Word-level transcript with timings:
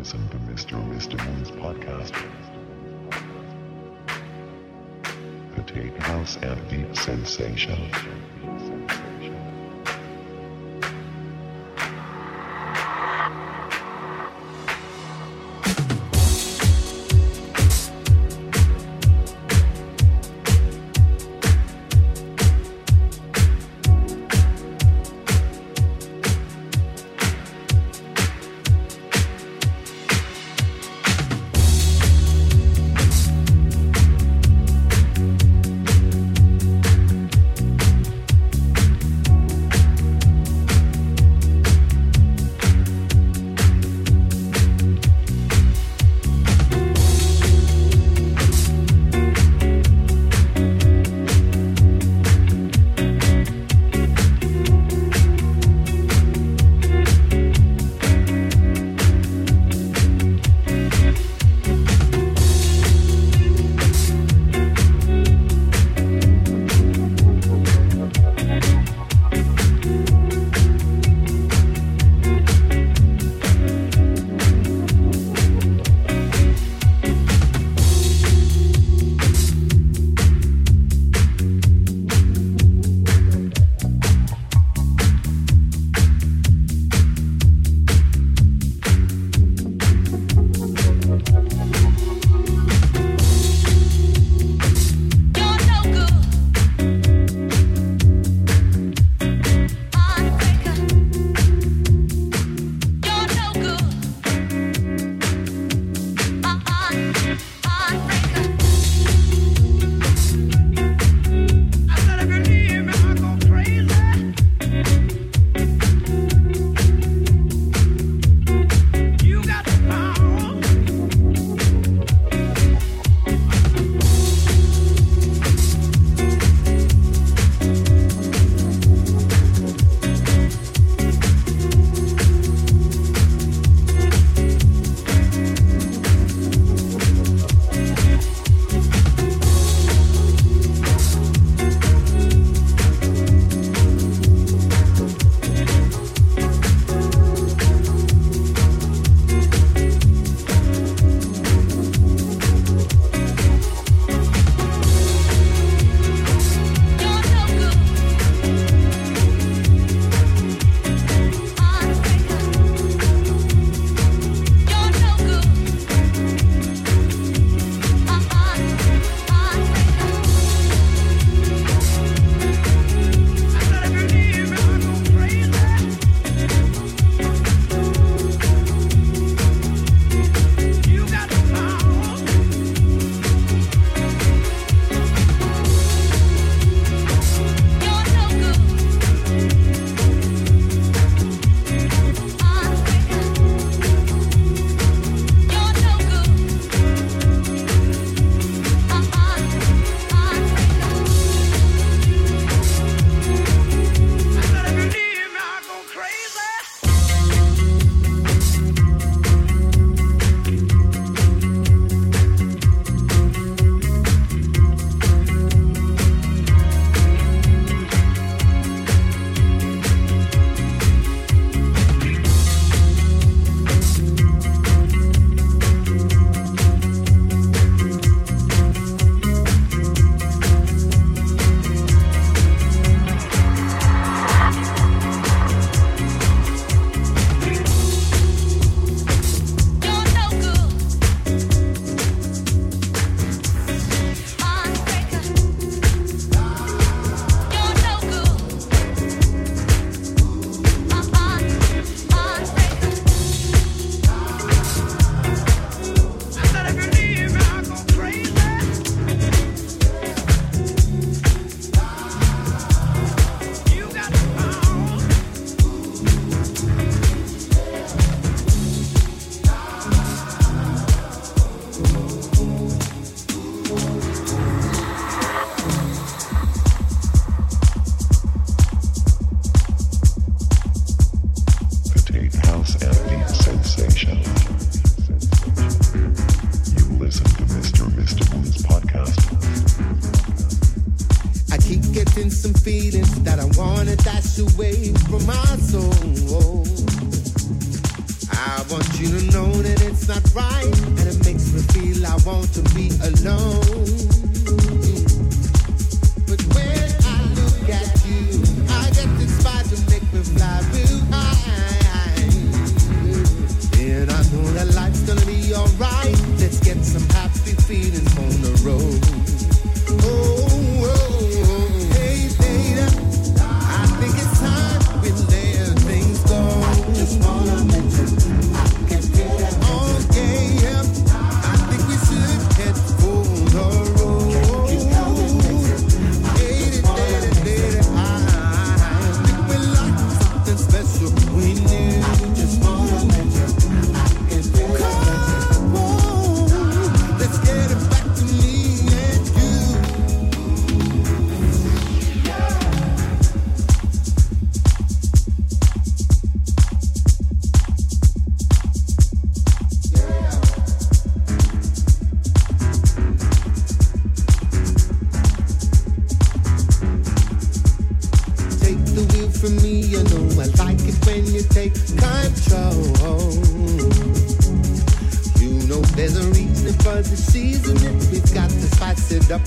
listen 0.00 0.26
to 0.30 0.38
Mr. 0.50 0.82
Mr. 0.94 1.22
Moon's 1.26 1.50
podcast. 1.50 2.14
The 5.54 5.62
Potato 5.62 6.00
House 6.00 6.38
and 6.40 6.68
Deep 6.70 6.96
Sensation. 6.96 8.79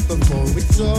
So 0.10 0.90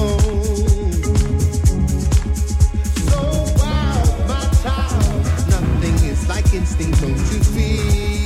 wild, 3.58 4.28
my 4.28 4.44
child, 4.62 5.24
nothing 5.50 5.96
is 6.08 6.28
like 6.28 6.52
instinct, 6.54 7.00
don't 7.00 7.10
you 7.10 7.40
feel? 7.54 8.24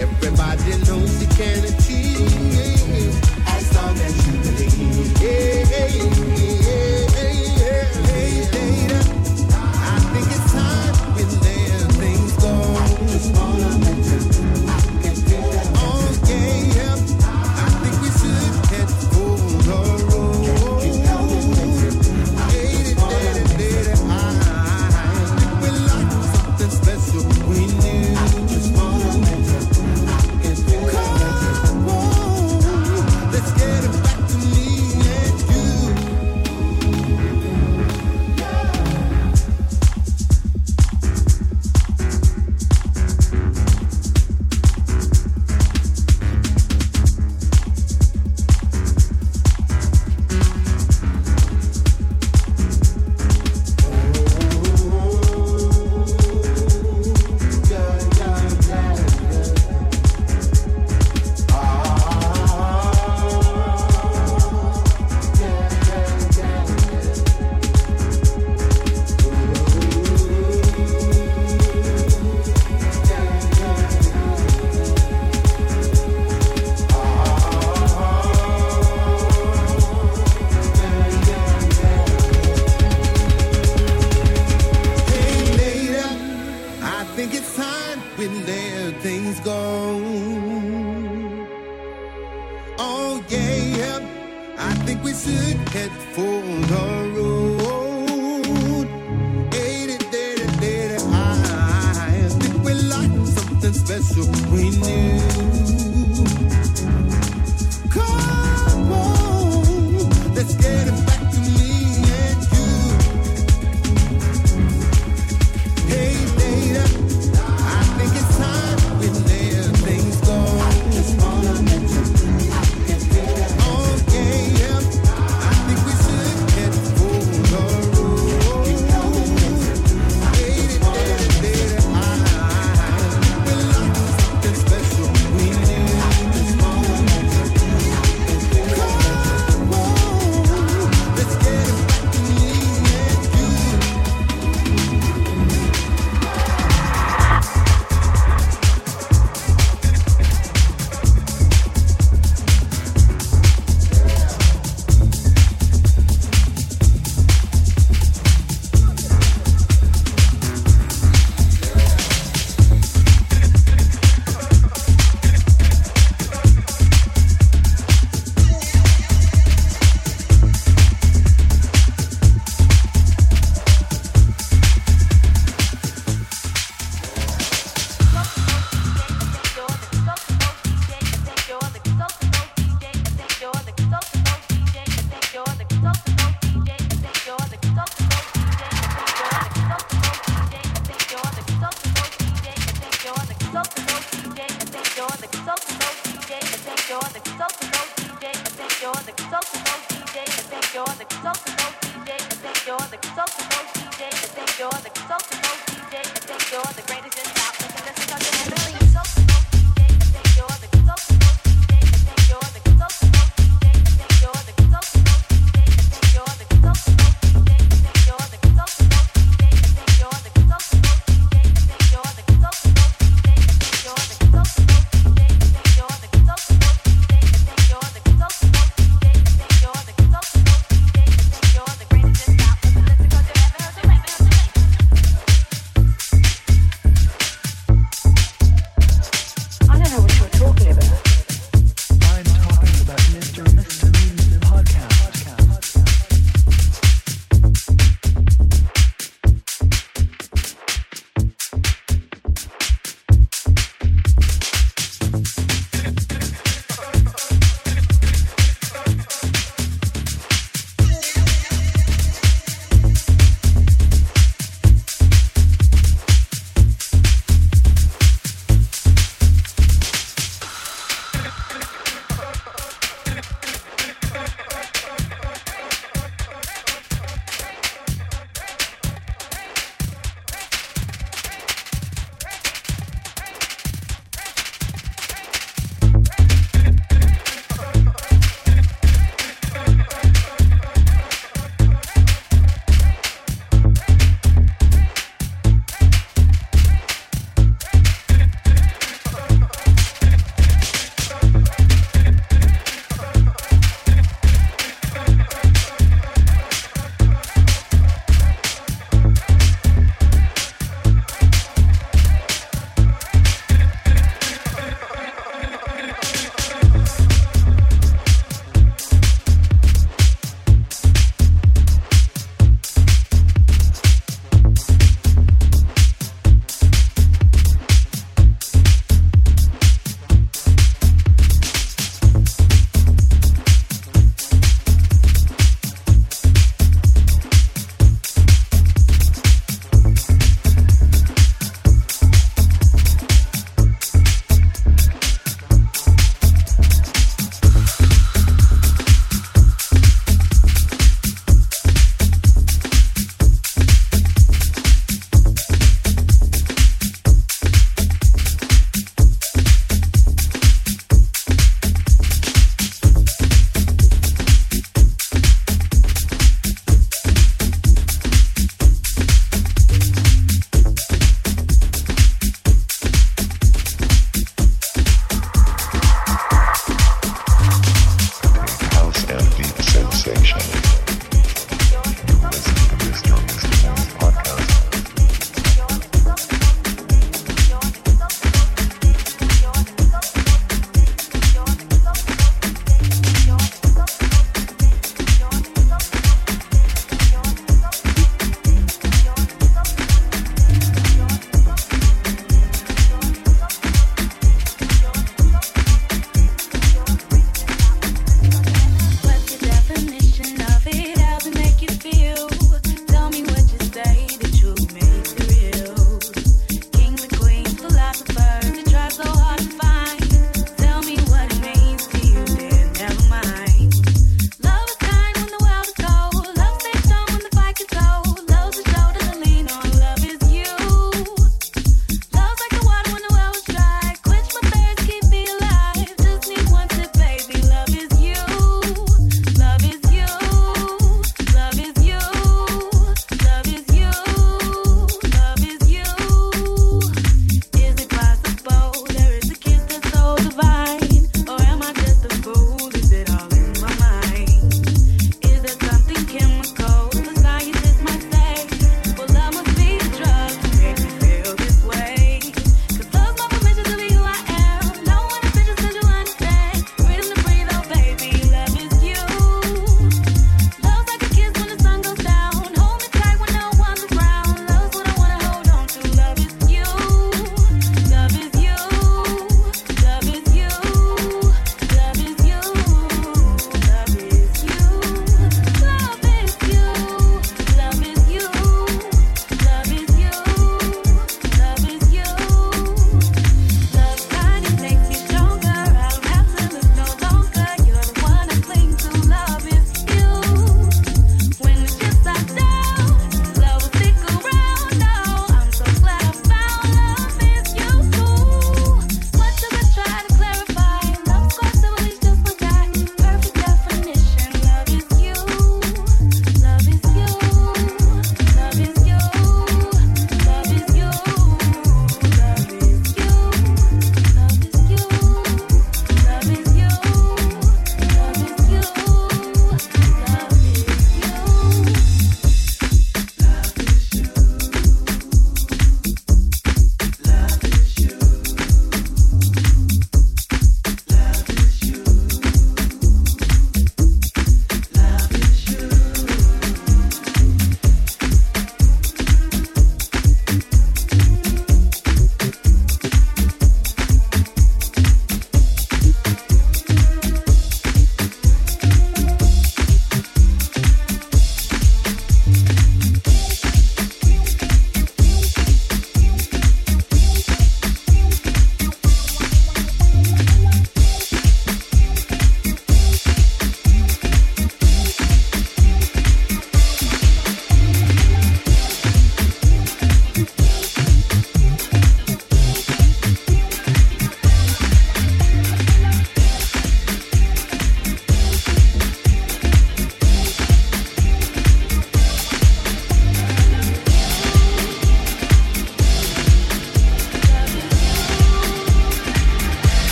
Everybody 0.00 0.72
knows 0.84 1.20
can. 1.36 1.79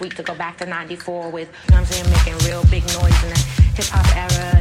sweet 0.00 0.16
to 0.16 0.22
go 0.22 0.34
back 0.34 0.56
to 0.56 0.64
94 0.64 1.28
with, 1.28 1.48
you 1.66 1.70
know 1.72 1.76
what 1.76 1.80
I'm 1.80 1.84
saying, 1.84 2.10
making 2.10 2.38
real 2.48 2.64
big 2.70 2.82
noise 2.84 3.22
in 3.22 3.28
the 3.28 3.40
hip 3.76 3.84
hop 3.84 4.16
era. 4.16 4.59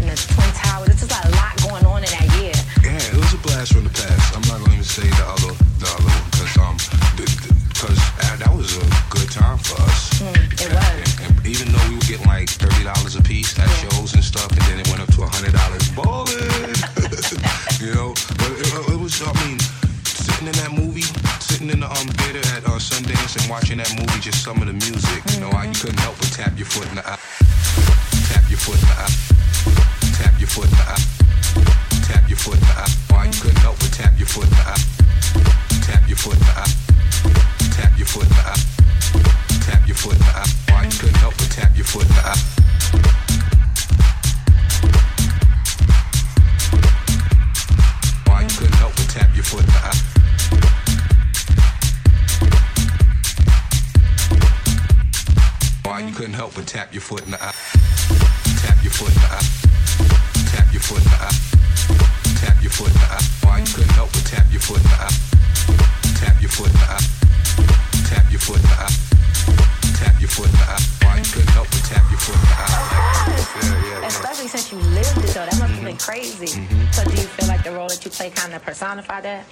So 75.30 75.46
that 75.46 75.60
must 75.60 75.74
have 75.74 75.86
been 75.86 75.96
crazy. 75.98 76.48
So 76.92 77.04
do 77.04 77.12
you 77.12 77.28
feel 77.38 77.48
like 77.48 77.64
the 77.64 77.72
role 77.72 77.88
that 77.88 78.04
you 78.04 78.10
play 78.10 78.32
kind 78.32 78.52
of 78.52 78.64
personify 78.64 79.22
that? 79.22 79.46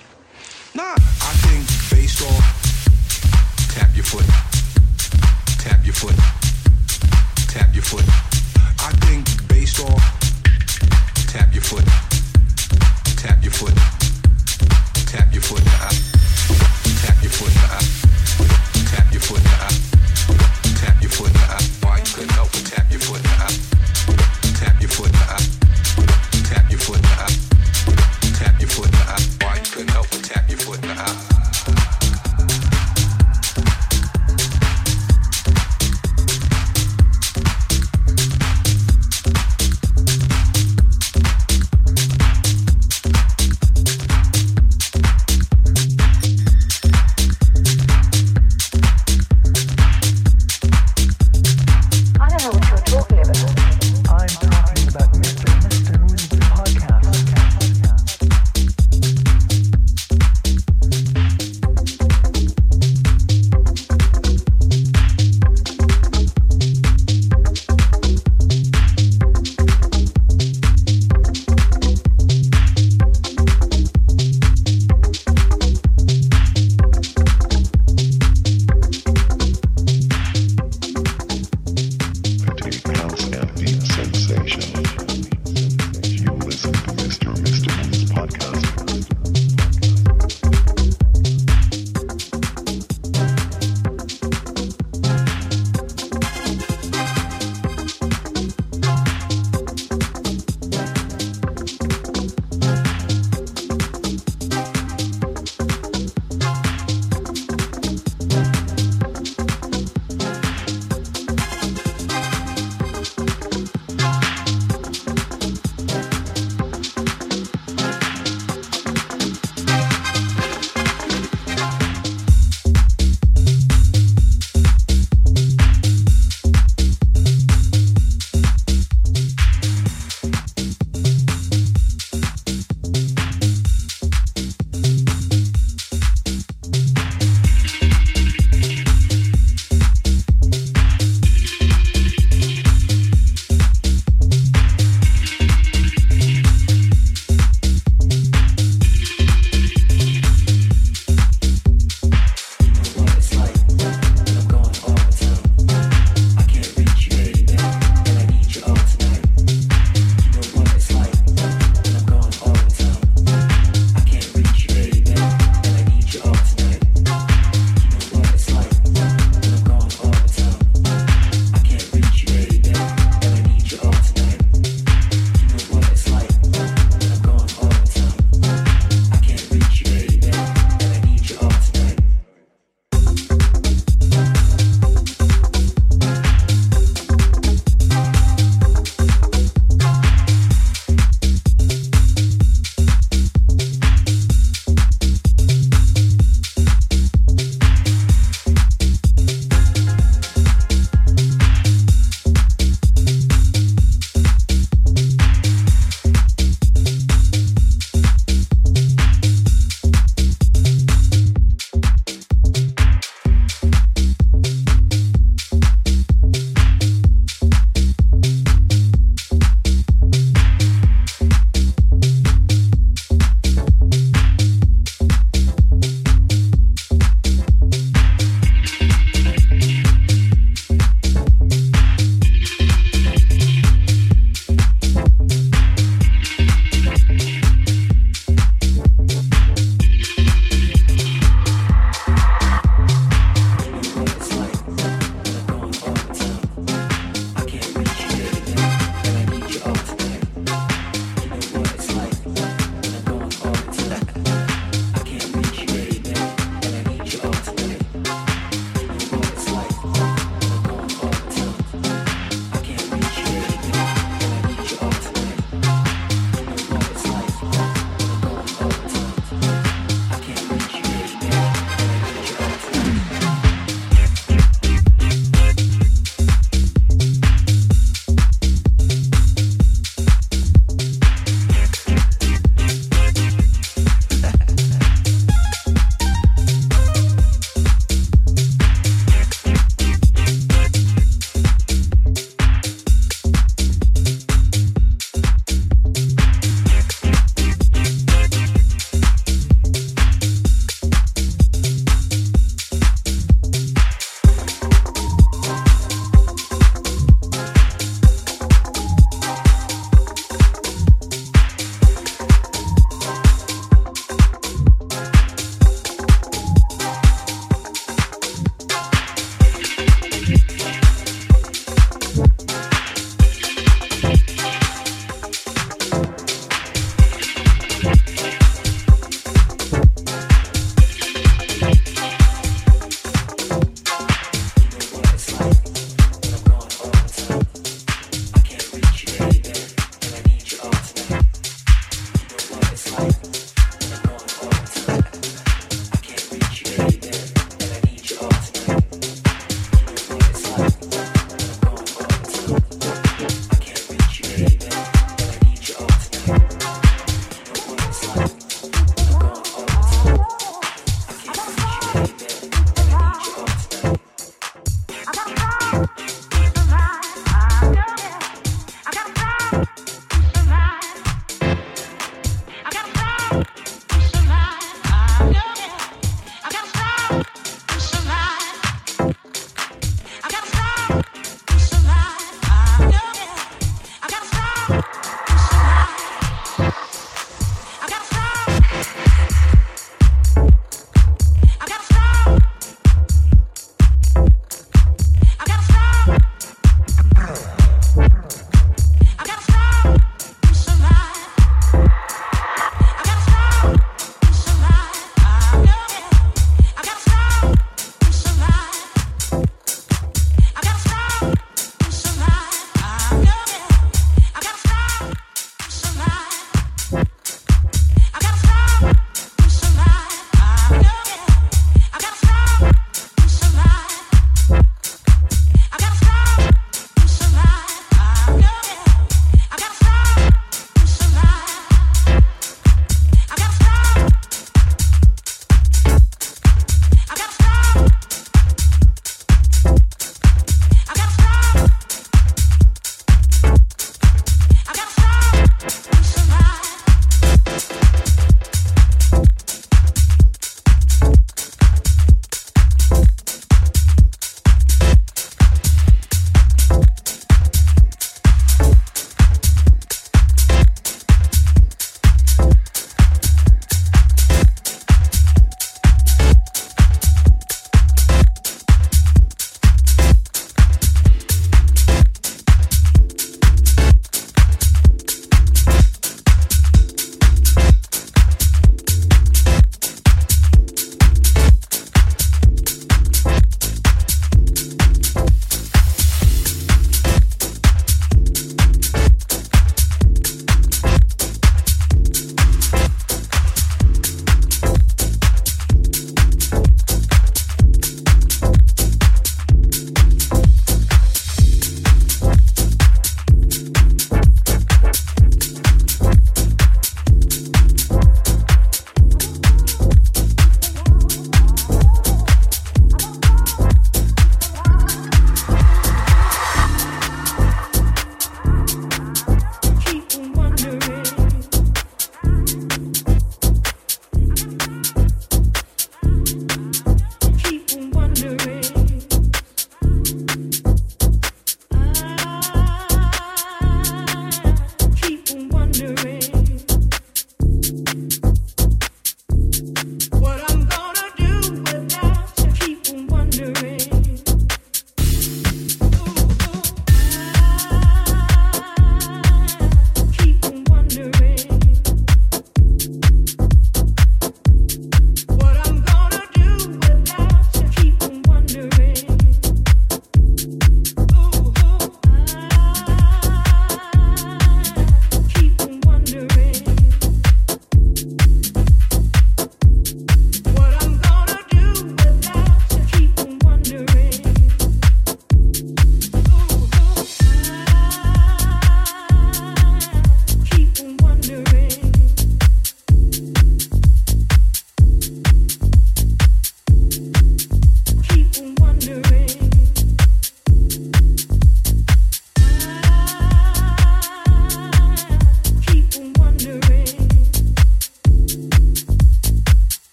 Nah, 0.74 0.96
I 0.98 1.34
think 1.46 1.70
based 1.94 2.24
off 2.26 2.42
tap 3.78 3.94
your 3.96 4.04
foot, 4.04 4.26
tap 5.62 5.86
your 5.86 5.94
foot, 5.94 6.18
tap 7.54 7.76
your 7.76 7.84
foot. 7.84 8.04
I 8.82 8.92
think 9.06 9.30
based 9.48 9.80
off 9.80 10.02
tap 11.30 11.54
your 11.54 11.62
foot, 11.62 11.86
tap 13.22 13.44
your 13.44 13.54
foot, 13.54 13.76
tap 15.06 15.32
your 15.32 15.44
foot, 15.46 15.62
uh, 15.62 15.94
tap 17.06 17.22
your 17.22 17.30
foot, 17.38 17.54
uh, 17.54 17.86
tap 18.90 19.14
your 19.14 19.22
foot, 19.22 19.46
uh, 19.46 19.70
tap 20.82 21.02
your 21.04 21.12
foot. 21.12 21.32
Uh, 21.38 21.62
why 21.86 22.02
couldn't 22.02 22.32
help 22.32 22.52
but 22.52 22.66
tap 22.66 22.90
your 22.90 23.00
foot? 23.00 23.27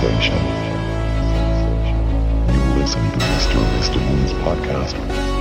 sensation. 0.00 0.34
You 2.48 2.80
listen 2.80 3.02
to 3.10 3.18
Mr. 3.18 3.60
Mr. 3.78 4.00
Moon's 4.00 4.32
podcast. 4.32 5.39